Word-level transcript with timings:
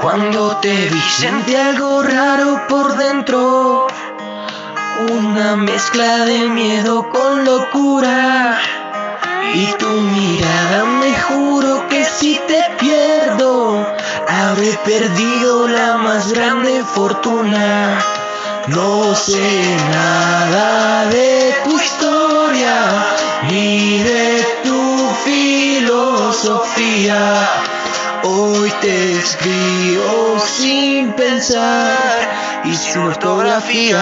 Cuando 0.00 0.56
te 0.56 0.88
vi 0.88 1.00
sentí 1.18 1.54
algo 1.54 2.02
raro 2.02 2.66
por 2.68 2.96
dentro, 2.96 3.86
una 5.10 5.56
mezcla 5.56 6.24
de 6.24 6.48
miedo 6.48 7.06
con 7.10 7.44
locura. 7.44 8.58
Y 9.52 9.66
tu 9.78 9.88
mirada 9.88 10.84
me 10.86 11.12
juro 11.20 11.86
que 11.90 12.06
si 12.06 12.40
te 12.48 12.64
pierdo, 12.78 13.86
habré 14.26 14.72
perdido 14.86 15.68
la 15.68 15.98
más 15.98 16.32
grande 16.32 16.82
fortuna. 16.82 17.98
No 18.68 19.14
sé 19.14 19.76
nada 19.90 21.04
de 21.10 21.54
tu 21.62 21.78
historia, 21.78 23.04
ni 23.50 23.98
de 23.98 24.46
tu 24.64 25.10
filosofía. 25.26 26.40
Hoy 28.22 28.70
te 28.82 29.12
escribo 29.18 30.38
sin 30.40 31.12
pensar 31.14 32.62
y 32.64 32.74
sin 32.74 33.00
ortografía. 33.02 34.00